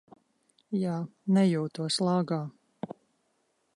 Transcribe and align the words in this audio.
Jā, 0.83 0.95
nejūtos 1.37 1.99
lāgā. 2.07 2.41